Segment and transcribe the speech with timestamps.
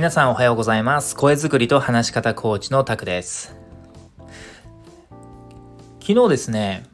[0.00, 1.14] 皆さんおはようございます。
[1.14, 3.54] 声作りと話し方コーチのタクです。
[6.00, 6.86] 昨日ですね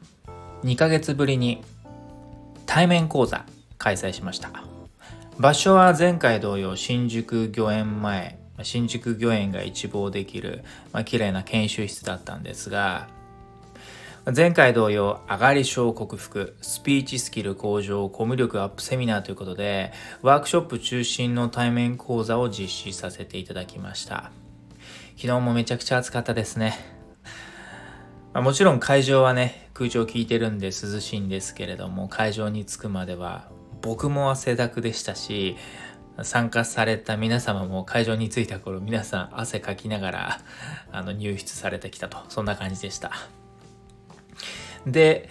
[0.65, 1.63] 2ヶ月ぶりに
[2.65, 3.45] 対面講座
[3.77, 4.51] 開催しました。
[5.39, 13.07] 場所は前回同様新宿御苑前新宿御苑が一望できる、まあ、綺麗な研修室だったんですが
[14.35, 24.31] 前回同様、上がり症克服、スピーチスキル向上、コミュ力アップセミナーということで、ワークショップ中心の対面講座を実施させていただきました。
[25.15, 26.77] 昨日もめちゃくちゃ暑かったですね。
[28.33, 33.49] まあ、もちろん会場はね、空調効いてるんで涼しいんですけれども、会場に着くまでは
[33.81, 35.55] 僕も汗だくでしたし、
[36.21, 40.41] 参加された皆様も会場に着いた頃皆さん汗かきながら
[40.91, 43.11] あの入室されてきたとそんな感じでした
[44.91, 45.29] で、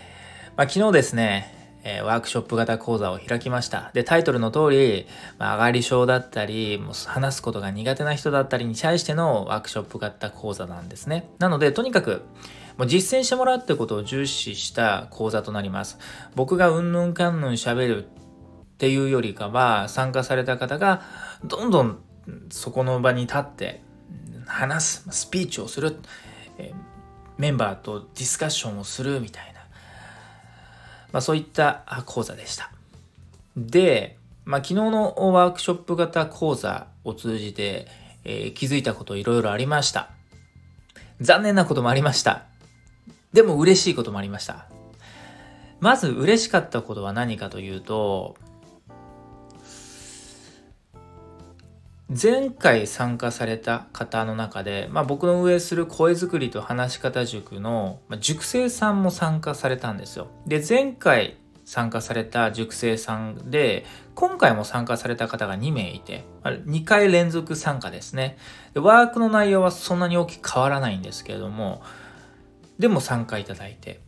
[0.56, 1.52] まあ、昨日ですね、
[1.88, 3.90] え、ワークショップ型講座を開きました。
[3.94, 5.06] で、タイトルの通り、
[5.38, 11.30] まあ、上がり症だったり、もう話すことが苦手な人だったりに対してのワークショップ型講座なんですね。
[11.38, 12.22] なので、とにかく、
[12.76, 15.98] もう実践してもらうってことを重視した講座となります。
[16.34, 18.08] 僕がうんぬんかんぬん喋るっ
[18.78, 21.02] ていうよりかは、参加された方が、
[21.44, 22.02] どんどん
[22.50, 23.82] そこの場に立って、
[24.46, 25.96] 話す、スピーチをする、
[26.58, 26.95] えー
[27.38, 29.60] メンバーとディスカッションをするみたいな、
[31.12, 32.70] まあ、そういった講座でした。
[33.56, 37.88] で、まあ、昨日のワークショップ型講座を通じて、
[38.24, 40.10] えー、気づいたこといろいろありました。
[41.20, 42.44] 残念なこともありました。
[43.32, 44.66] でも嬉しいこともありました。
[45.80, 48.36] まず嬉しかったことは何かというと、
[52.08, 60.28] 前回参加された方の中で、まあ、僕の運営する声作りと話し方塾の、塾生さんも参加されたんですよ。
[60.46, 63.84] で、前回参加された塾生さんで、
[64.14, 68.38] 今回も参加された方が2名いて、2回連続参加ですね
[68.72, 68.78] で。
[68.78, 71.82] ワークの内容はそんなに大きく変わらないんですけれども、
[72.78, 74.00] でも参加いただいて。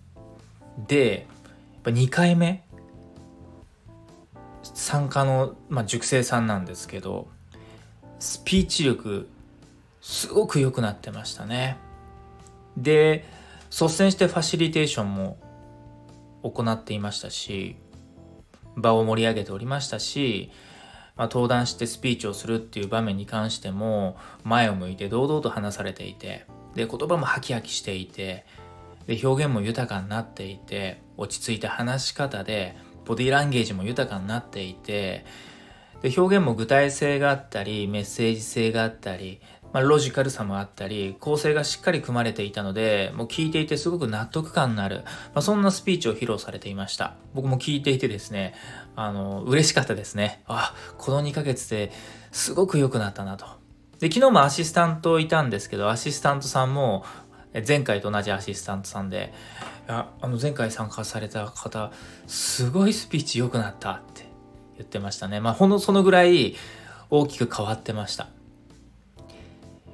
[0.86, 1.26] で、
[1.74, 2.64] やっぱ2回目
[4.62, 7.26] 参加の、まあ、塾生さんなんですけど、
[8.18, 9.28] スピーチ力
[10.00, 11.76] すごく良くなってましたね。
[12.76, 13.24] で
[13.70, 15.36] 率先してファシリテーションも
[16.42, 17.76] 行っていましたし
[18.76, 20.50] 場を盛り上げておりましたし、
[21.16, 28.46] まあ、登壇してスピーチをするっていう場面に関しても前を向いて堂々と話されていてで言葉もハキハキしていて
[29.06, 35.24] で表現も豊かになっていて落ち着いた話し方でボディーランゲージも豊かになっていて
[36.02, 39.40] で表現も具体性があったりメッセージ性があったり、
[39.72, 45.02] まあ、ロジカルさもあったり構成がしっかり組まれていたのでもう聞いていてすごく納得感のある、
[45.34, 47.16] まあ、そんなスピーチを披露されていました。
[47.34, 48.54] 僕も聞いていてですね
[48.96, 50.42] あの嬉しかったですね。
[50.46, 51.92] あこの2ヶ月で
[52.30, 53.46] すごく良くなったなと。
[53.98, 57.04] で昨日もアシスタントいたんですけどアシスタントさんも
[57.66, 59.32] 前回と同じアシスタントさんで
[59.88, 61.90] あの前回参加された方
[62.26, 64.27] すごいスピーチ良くなったって
[64.78, 65.40] 言ってましたね。
[65.40, 66.56] まあ、ほんのそのぐらい
[67.10, 68.28] 大きく変わってました。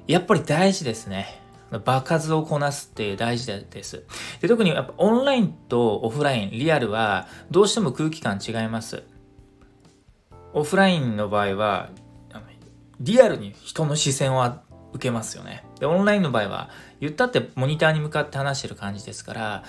[0.07, 1.41] やっぱり大事ですね。
[1.83, 4.03] 場数をこなすって大事です。
[4.39, 9.03] で特にやっぱオンラインとオフライン、リアルはどうしても空気感違います。
[10.53, 11.89] オフラインの場合は、
[13.01, 14.61] リアルに人の視線は
[14.93, 15.65] 受けますよね。
[15.79, 16.69] で、オンラインの場合は、
[17.01, 19.63] 言ったってモニターに向かって話してる感じですから、や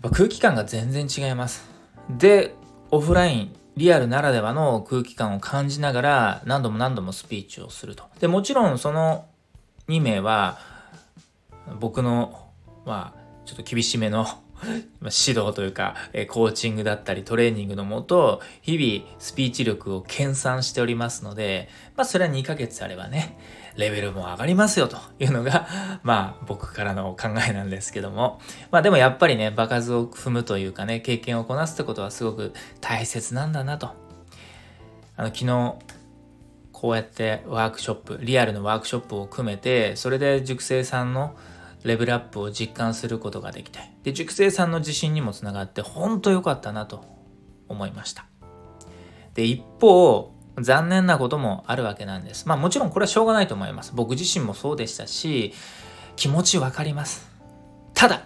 [0.00, 1.64] っぱ空気感が全然違います。
[2.10, 2.54] で、
[2.90, 8.04] オフライン、リアルならではの空気感を感じながら何度も何度もスピーチをすると。
[8.18, 9.26] で、もちろんその
[9.88, 10.58] 2名は
[11.78, 12.50] 僕の、
[12.84, 14.26] まあ、ちょっと厳しめの
[15.00, 15.94] 指導というか、
[16.28, 23.38] コーチングだったりトレーニングのもと、日々スピーチ力を研鑽しておりますので、まあそれは2ヶ月あればね、
[23.78, 25.68] レベルも上がりますよというのが、
[26.02, 28.40] まあ僕からの考えなんですけども。
[28.72, 33.90] まあでもやっぱりね、場数を踏むというかね、経験をこなすってことはすごく大切なんだなと。
[35.16, 35.74] あの昨日、
[36.72, 41.36] こうやってワークショップ、リアルのワークショップを組めて、それで塾生さんの
[41.84, 47.04] レベルアップを実感することができて、で、塾生さんの自信にもつながって、本当良かったなと
[47.68, 48.26] 思いました。
[49.34, 52.48] で、一方、残念なこともあるわけなんです。
[52.48, 53.92] まあもちろんこれはしょうがないと思います。
[53.94, 55.54] 僕自身もそうでしたし、
[56.16, 57.28] 気持ちわかります。
[57.94, 58.22] ただ、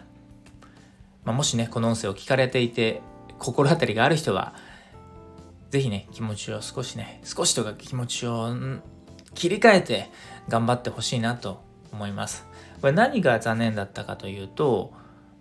[1.25, 3.01] まあ、もしね、この音声を聞かれていて、
[3.39, 4.55] 心当たりがある人は、
[5.71, 8.55] ぜひね、気持ちを少しね、少しとか気持ちを
[9.35, 10.11] 切り替えて
[10.49, 11.63] 頑張ってほしいなと
[11.93, 12.47] 思います。
[12.81, 14.93] これ何が残念だったかというと、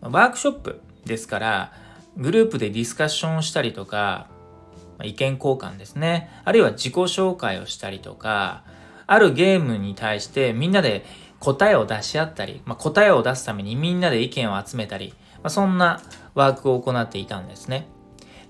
[0.01, 1.73] ワークショップですから、
[2.17, 4.27] グループでディスカッションをしたりとか、
[5.03, 6.30] 意見交換ですね。
[6.45, 8.63] あるいは自己紹介をしたりとか、
[9.07, 11.06] あるゲームに対してみんなで
[11.39, 16.01] 答えを出し合ったり、まあ、答えを出すためにみんなで意見を集めたり、まあ、そんな
[16.33, 17.88] ワークを行っていたんですね。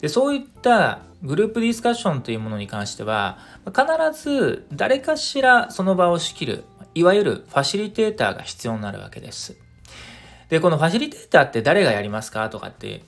[0.02, 3.84] でそういったグループディスカッションというものに関しては必
[4.20, 6.64] ず誰かしらその場を仕切る
[6.96, 9.58] いわゆるファシリテーターが必要になるわけです。
[10.50, 13.04] でこのファシリテーターって誰がやりますかとかって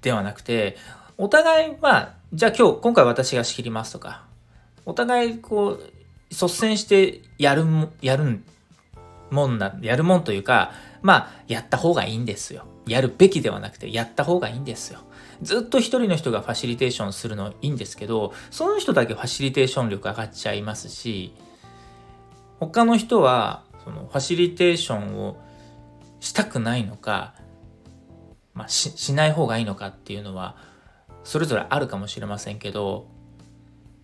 [0.00, 0.76] ではなくて
[1.16, 4.24] お互いはじゃあ今日今回私が仕切りますとか
[4.84, 5.92] お互いこう
[6.30, 7.64] 率先してやる
[8.02, 8.40] やる
[9.30, 10.72] もんなやるもんというか
[11.02, 12.66] まあやった方がいいんですよ。
[12.86, 15.00] やるべきではなくてやった方がいいんですよ。
[15.42, 21.34] ずっと一人の人がファシリテーションするのいいんですけど、その人だけファシリテーション力上がっちゃいますし、
[22.60, 25.36] 他の人はそのファシリテーションを
[26.20, 27.34] したくないのか、
[28.54, 30.56] まあ、ししない方がいいのかっていうのは
[31.24, 33.08] それぞれあるかもしれませんけど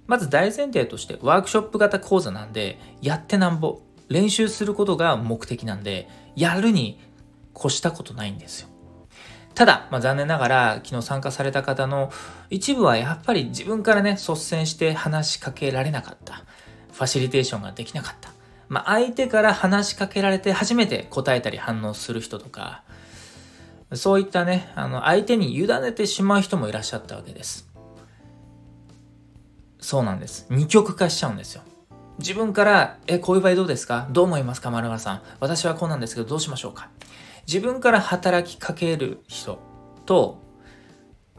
[0.06, 6.98] まず大前提としてワークショップ型講座なんでやってなんぼ練習することが目的なんでやるに
[7.56, 8.68] 越したことないんですよ。
[9.54, 12.10] ただ、まあ、残念ながら昨日参加された方の
[12.48, 16.44] 一部はやっぱり自分からね率先して話しかけられなかった。
[17.00, 18.30] ファシリテーションができなかった、
[18.68, 22.82] まあ、相手から話しかけられて初めて答えたり反応する人とか
[23.92, 27.68] そういったねあの相手に委ねてしまう人もいらっしゃったわけです。
[29.80, 30.46] そうなんです。
[30.50, 31.62] 二極化しちゃうんですよ。
[32.18, 34.06] 自分から、え、こういう場合どうですか？
[34.10, 34.70] どう思いますか？
[34.70, 35.22] 丸々さん。
[35.40, 36.90] 私はこうなんですけど、どうしましょうか？
[37.46, 39.58] 自分から働きかける人
[40.04, 40.38] と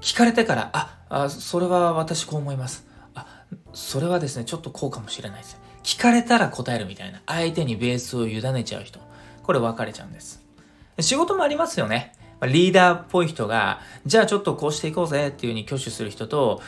[0.01, 2.87] 聞かれてからああそれは私こう思います。
[3.13, 5.61] あそれはですねちょっとこうかもしれないです。
[5.83, 7.21] 聞かれたら答えるみたいな。
[7.27, 8.99] 相手にベースを委ねちゃう人。
[9.43, 10.43] これ分かれちゃうんです。
[10.99, 12.13] 仕事もありますよね。
[12.47, 16.61] リーダーっぽい人がじゃあちょっとこうしていこうぜっていう風に挙手する人と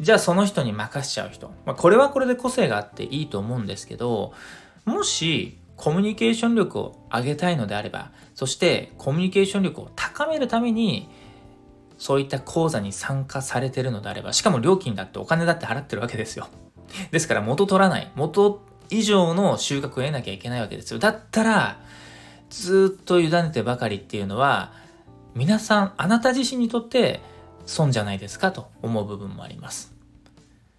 [0.00, 4.32] じゃあその人に任しちゃう人、まあ、これはこれで個性があっていいと思うんですけど
[4.84, 11.08] もしコミュニケーション力を上げたいのであればそしてコミュニケーション力を高めるために
[11.98, 16.48] そういった講座に参加されてるのであればしかも料金だってお金だって払ってるわけですよ。
[17.10, 18.10] ですから元取らない。
[18.14, 21.00] 元以上の収穫を得なきゃいけないわけですよ。
[21.00, 21.80] だったら
[22.50, 24.72] ずっと委ねてばかりっていうのは
[25.38, 27.20] 皆さんあなた自身にとって
[27.64, 28.50] 損じゃないですか？
[28.50, 29.94] と思う部分もあります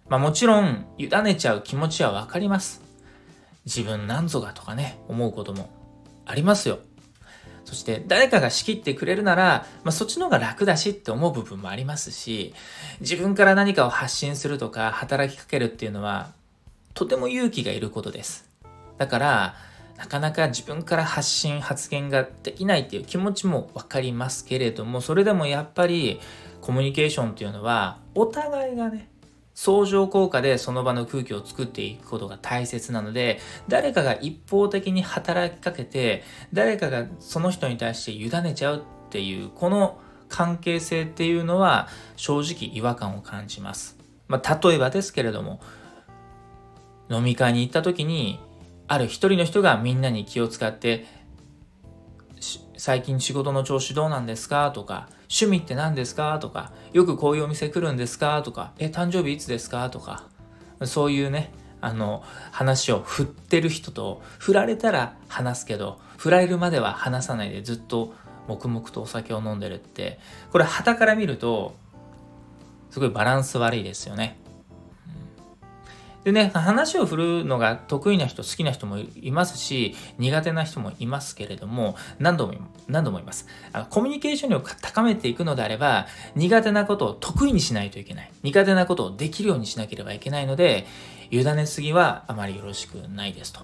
[0.06, 2.82] まあもちろん委ねちゃう気持ちはわかります
[3.64, 5.70] 自分なんぞがとかね、思うことも
[6.26, 6.78] ありますよ。
[7.64, 12.52] そして誰かが仕切ってくれるなら、まあ、そっちの方が楽だしって思う部分もありますし、
[13.00, 16.32] 自分から何かを発信するとか働きかけるっていうのは、
[16.92, 18.48] とても勇気がいることです。
[18.98, 19.54] だから、
[20.00, 26.20] なかなか自分から発信、発言ができないっていう気持ちもわかりますけれども、それでもやっぱり
[26.62, 29.10] コミュニケーションっていうのは、お互いがね、
[29.54, 36.22] 相乗効果でその場の空気を作っていくことが大切なので、誰かが一方的に働きかけて、
[36.54, 38.80] 誰かがその人に対して委ねちゃうっ
[39.10, 40.00] ていう、この
[40.30, 43.98] 関係性っていうのは正直違和感を感じます。
[44.28, 45.60] まあ、例えばですけれども、
[47.10, 48.40] 飲み会に行った時に、
[48.90, 51.06] ある一人の人がみんなに気を使って、
[52.76, 54.72] 最近仕事の調子どうなんですか？
[54.72, 56.40] とか、趣味って何ですか？
[56.40, 58.42] とか、よくこういうお店来るんですか？
[58.42, 59.88] とか、え、誕生日いつですか？
[59.90, 60.24] とか、
[60.82, 68.12] そういうね、あの、話を振ってる人と、振られたら話すけど、振られるまでは話さないでずっと
[68.48, 70.18] 黙々とお酒を飲んでるって、
[70.50, 71.76] これ旗から見ると、
[72.90, 74.39] すごいバランス悪いですよね。
[76.24, 82.54] でね、話を振るのが得意な人、好きな人もいますし、苦手な人もいますけれども、何度も、
[82.88, 83.46] 何度も言います。
[83.72, 88.30] あのコミュニケーション力を高めていくのであれば、苦手なことを得意にしないといけない。
[88.42, 90.86] 苦手なことをできるようにしなければいけないので、
[91.30, 93.60] 委ねすぎはあまりよろしくないですと。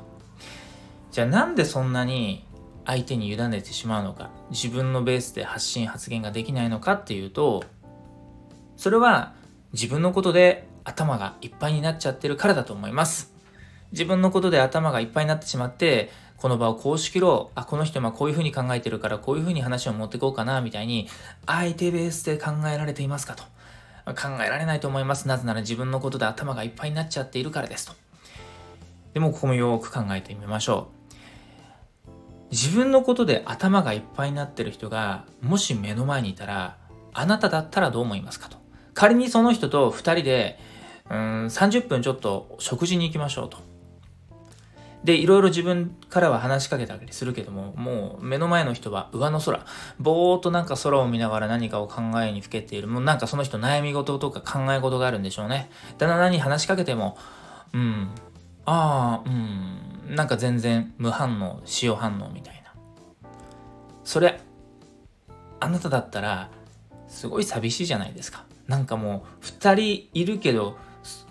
[1.13, 2.47] じゃあなんでそんなに
[2.87, 7.65] 相手に委ねてしまうのか、自分のベースで発信発言ができないのかっていうと、
[8.77, 9.35] それは
[9.73, 13.35] 自分のことで頭がいっぱいになっちゃってるからだと思います。
[13.93, 17.53] 自分のことで頭がいっぱいになってしまって、この場をこう仕切ろう。
[17.59, 21.09] あ、この人はこういうふうに考えてるからこういうふうに話を持っていこうかな、みたいに、
[21.47, 23.43] 相手ベースで考えられていますかと。
[24.15, 25.27] 考えられないと思います。
[25.27, 27.95] なぜなら自分のことで頭がいっぱいになっちゃっているからですと。
[29.15, 30.97] でもここもよく考えてみましょう。
[32.53, 36.77] 自分のことで頭がいっぱいになってる人がもし目の前にいたら
[37.13, 38.57] あなただったらどう思いますかと
[38.95, 40.59] 仮にその人と2人で
[41.11, 43.59] うん30分ちょっと食事に行きましょうと。
[45.05, 49.65] で、いろいろ自分からは話しかけたりするけども、もう目の前の人は上の空、
[50.01, 52.89] ぼーっとなんか空を見ながら何かを考えにふけている。
[52.89, 55.71] もうなんかその人悩み事とか考え事があるんでしょうね。
[55.99, 57.17] だんだん何話しかけても、
[57.73, 58.09] うん、
[58.67, 62.75] ああうんなんか全然無反応塩反応みたいな
[64.05, 64.41] それ
[65.61, 66.51] あなただったら
[67.09, 70.77] すごい寂しいじゃないですかなんかもう2人いるけど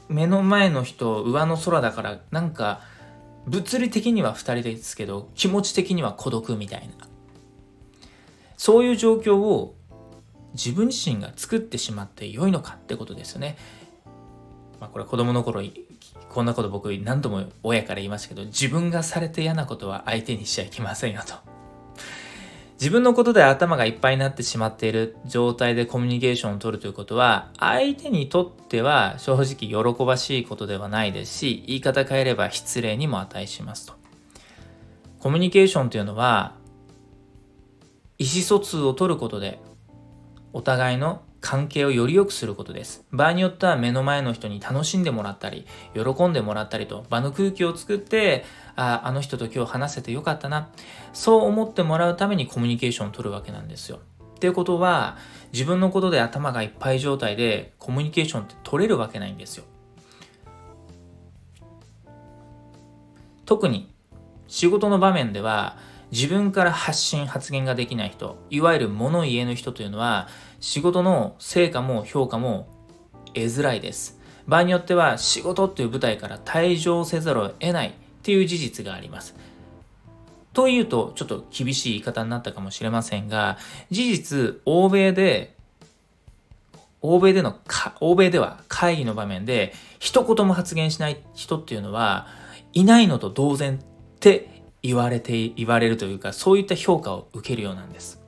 [0.07, 2.81] 目の前の人上の空だからなんか
[3.47, 7.07] 物理的には2人ですけど気持ち的には孤独みたいな
[8.57, 9.75] そういう状況を
[10.53, 13.57] 自分自身が作ってしまって良いのかってことですよね。
[14.79, 15.61] まあ、これ子供の頃
[16.29, 21.54] こんなこと僕何度も親から言いましたけど自分がされて嫌なことは相手にしちゃいけませんよと。
[22.75, 33.93] 自分のことで頭がいっぱいになってしまっている状態でコミュニケーションを取るということは相手にとっては正直喜ばしいことではないですし言い方変えれば失礼にも値しますと。
[35.19, 36.53] コミュニケーションというのは
[38.17, 39.59] 意思疎通を取ることで
[40.53, 43.05] お互いの関係をより良くすることです。
[43.11, 48.43] 場合によっては目の前の人に楽しんでもらったり、喜んでもらったりと場の空気を作って、
[48.75, 50.69] ああの人と今日話せてよかったな。
[51.13, 53.99] そう思ってもらうためにコミュニケーションを取るわけなんですよ。
[54.35, 55.17] っていうことは、
[55.53, 59.63] 自分のことで頭がいっぱい状態でコミュニケーションって取れるわけないんですよ。
[63.45, 63.91] 特に
[64.47, 65.77] 仕事の場面では
[66.11, 70.27] 自分から発信発言ができない人いわゆる物言えぬ人というのは
[70.59, 72.67] 仕事の成果も評価も
[73.33, 77.93] 得づらいです場合によっては仕事っていう舞台から退場せざるを得ない
[78.25, 79.35] っていう事実があります
[80.53, 83.57] というとちょっと厳しい言い方になったかもしれませんが
[83.91, 85.53] 事実欧米で
[87.01, 87.59] 欧米での
[87.99, 92.27] 欧米では会議の場面で一言も発言しない人っていうのは
[92.73, 93.79] いないのと同然っ
[94.19, 94.55] て
[94.85, 98.21] 言われて、言われるというか、そういった評価を受けるようなんです。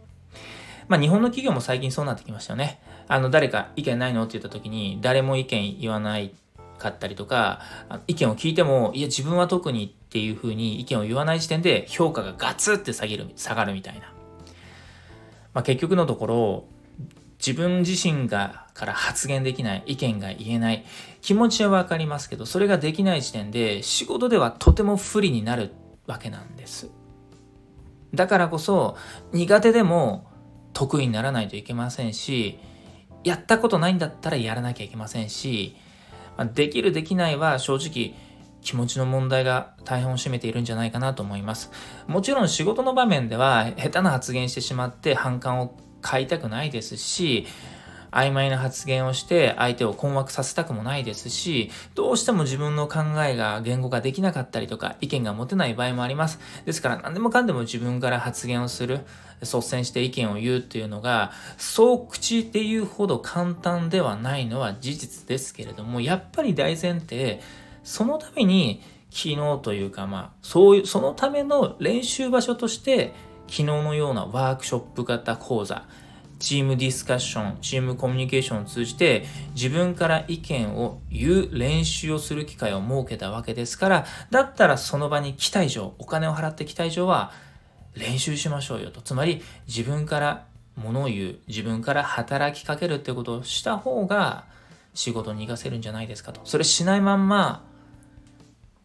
[0.88, 2.80] まあ日本の企業も最近そうなってきましたよね。
[3.08, 6.34] あの、誰か意見ないのって言った時に、誰も意見言わない
[6.78, 7.62] かったりとか、
[8.08, 14.14] 意見を聞いても、いや自分は特にっていうふうに意見を言わない時点で評価がガツって下げる、下がるみたいな。
[15.54, 16.66] まあ結局のところ、
[17.40, 20.86] 自分自身がから発言できない、意見が言えない、
[21.22, 25.74] 気持ちはわかりますけど、それができない時点で仕事ではとても不利になる
[26.06, 26.90] わけなんです。
[28.14, 28.96] だからこそ
[29.34, 30.32] 苦手でも
[30.74, 32.60] 得意にならないといけませんし、
[33.24, 35.76] やったことないんだったらやらなきゃいけませんし、
[36.38, 38.14] まできるできないは正直
[38.62, 41.72] 気持ちの問題が大半を占めているんじゃないかなと思います。
[42.08, 47.48] もちろん仕事の場面では下手な発言してしまって反感を買いたくないですし、
[48.12, 56.40] 曖昧な発言をして相手を困惑させたくもないですし、どうしても自分の考えが言語化できなかったりとか、意見が持てない場合もあります。
[56.66, 59.02] ですから何でもかんでも自分から発言をする、
[59.42, 67.42] 率先して意見を言うっていうのが、そう口で言うほど簡単ではないのは事実ですけれども、やっぱり大前提、
[67.84, 73.14] そのために昨日というかまあ、そういう、そのための練習場所として、
[73.48, 75.84] 昨日のようなワークショップ型講座、
[76.40, 79.26] チームディスカッション、チームコミュニケーションを通じて
[79.56, 87.32] 自分から意見を言う練習をする機会を設けたわけですから、だったらその場に来た以上、お金を払ってきた以上は
[87.96, 89.02] 練習しましょうよと。
[89.02, 94.46] つまり自分から物を言う、自分から働きかけるってことをした方が
[94.94, 96.42] 仕事に活かせるんじゃないですかと。
[96.44, 97.64] それしないまんま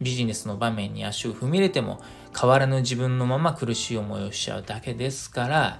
[0.01, 2.01] ビジネスの場面に足を踏み入れても
[2.39, 5.79] 変わらぬ自分のまま苦しい思いをしちゃうだけですから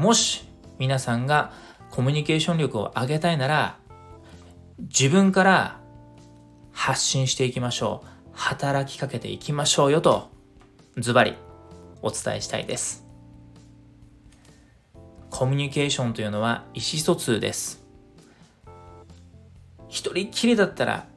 [0.00, 1.52] もし皆さんが
[1.90, 3.76] コミュニケーション力を上げたいなら
[4.78, 5.78] 自分から
[6.72, 8.08] 発信していきましょう。
[8.32, 10.30] 働きかけていきましょうよと
[10.96, 11.36] ズバリ
[12.00, 13.04] お伝えしたいです。
[15.28, 17.84] コミュニケーションというのは意思疎通です。
[19.90, 21.09] 一人きりだったら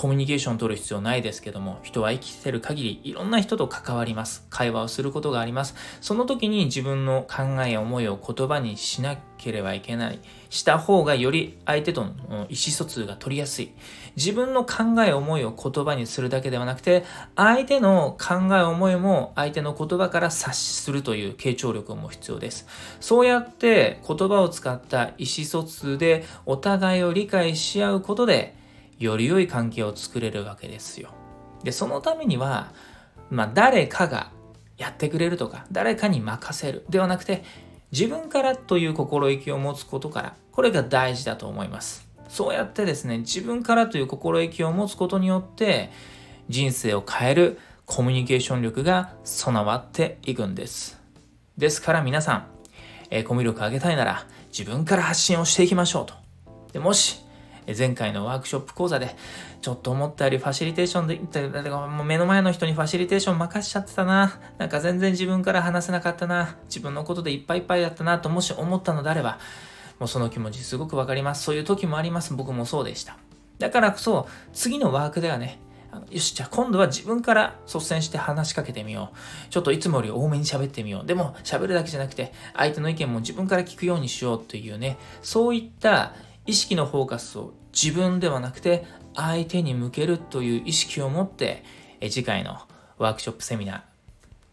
[0.00, 4.46] コミュニケーションを取る必要ないですけども、人は生きてる限りいろんな人と関わります。
[4.48, 5.74] 会話をすることがあります。
[6.00, 10.20] その時に自分の考えや思いを言葉にしなければいけない。
[10.48, 12.12] した方がより相手との
[12.48, 13.72] 意思疎通が取りやすい。
[14.16, 17.04] 自分の考え思いを言葉にするだけではなくて、
[17.36, 22.66] 相手の考え思いも相手の言葉から察するという傾聴力も必要です。
[23.00, 28.58] そうやって言葉を使った意思疎通でお互いを理解し合うことで、
[29.00, 31.08] より良い関係を作れるわけですよ。
[31.64, 32.72] で、そのためには、
[33.30, 34.30] まあ、誰かが
[34.76, 37.42] やってくれるとか、誰かに任せるではなくて、
[37.90, 42.08] 自分からという心意気を持つことから、これが大事だと思います。
[42.28, 45.90] そうやってですね、自分からという心意気を持つことによって、
[46.48, 51.00] 人生を変えるコミュニケーション力が備わっていくんです。
[51.56, 52.46] ですから皆さん、
[53.10, 54.26] え、コミュ力上げたいなら
[54.56, 56.14] 自分から発信をしていきましょうと。
[56.72, 57.24] でもし、
[57.76, 59.16] 前回のワークショップ講座で、
[59.60, 64.38] ちょっと思ったよりファシリテーションで、もう目の前の人にファシリテーション任しちゃってたな。
[64.58, 66.56] なんか全然自分から話せなかったな。
[66.66, 69.38] 自分のことでいっぱいいっぱいだったなともし思ったのであれば、
[69.98, 71.44] もうその気持ちすごくわかります。
[71.44, 72.34] そういう時もあります。
[72.34, 73.18] 僕もそうでした。
[73.58, 75.60] だからこそ、次のワークではね、
[76.10, 79.50] よし、じゃあ今度は自分から率先して話しかけてみよう。
[79.50, 81.06] ちょっといつもより多めに喋ってみよう。
[81.06, 86.14] でも喋るだけじゃなくて、相手の意見も自分から聞くようにしようというね、そういった
[86.46, 88.84] 意識のフォーカスを自分ではなくて
[89.14, 91.64] 相手に向けるという意識を持って、
[92.02, 92.58] 次回の
[92.98, 93.80] ワークショップセミナー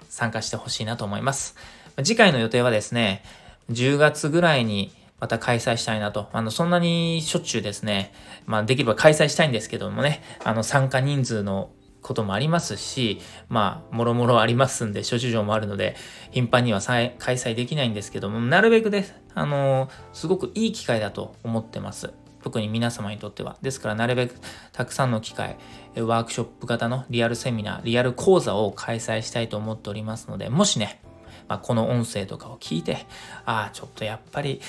[0.09, 1.55] 参加してほしいなと思います。
[1.97, 3.23] 次回の予定はですね、
[3.71, 6.29] 10月ぐらいにまた開催したいなと。
[6.31, 8.13] あの、そんなにしょっちゅうですね、
[8.45, 11.71] まあ、できれば開催したいんですけどもね、あの、参加人数の
[12.01, 13.19] こともありますし、
[13.49, 15.95] まあ、もろもろありますんで、諸事情もあるので、
[16.31, 22.13] 頻繁には開催できないんですけども、なるべくです、あの、すごくいい機会だと思ってます。
[22.47, 23.57] 特に皆様にとっては。
[23.61, 24.35] ですから、なるべく
[24.71, 25.57] たくさんの機会、
[25.97, 31.01] ワークショップ型のリアルセミナー、リアル講座を開催したいと思っておりますので、もしね、
[31.49, 33.05] まあ、この音声とかを聞いて、
[33.45, 34.61] ああ、ちょっとやっぱり、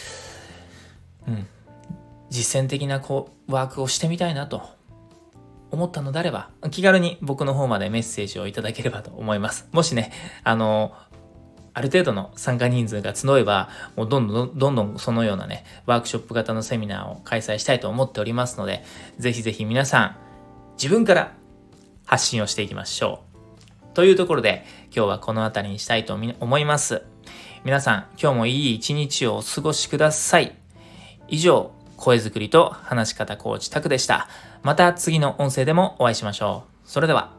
[1.29, 1.47] うん、
[2.31, 4.63] 実践的なこうワークをしてみたいなと
[5.71, 9.69] 思ったのであれば、気軽に僕の方までメッセージをいただければと思います。
[9.71, 10.11] もしね、
[10.43, 10.95] あの、
[11.79, 18.83] ある程度の参加人数が募れば、もうどんどんどんどんそのようなね、ワークショップ型のセミナーを開催したいと思っておりますので、
[19.21, 20.17] ぜひぜひ皆さん、
[20.77, 21.35] 自分から
[22.05, 23.23] 発信をしていきましょ
[23.93, 23.95] う。
[23.95, 27.05] というところで、今日はこの辺りにしたいと思います。
[27.63, 30.57] 皆さん、今日もいい一日をお過ごしください。
[31.29, 34.29] 以上、声作りと話し方コーチタクでした。
[34.65, 36.89] また次の音声でもお会いしましょう。
[36.89, 37.38] それでは。